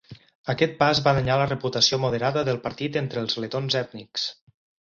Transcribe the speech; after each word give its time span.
Aquest 0.53 0.71
pas 0.79 1.01
va 1.07 1.13
danyar 1.17 1.35
la 1.41 1.45
reputació 1.51 2.01
moderada 2.05 2.45
del 2.49 2.59
partit 2.67 3.01
entre 3.05 3.25
els 3.25 3.41
letons 3.47 3.81
ètnics. 3.83 4.27